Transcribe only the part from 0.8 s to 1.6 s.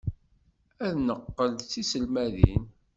Ad neqqel